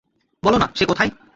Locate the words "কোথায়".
0.85-1.11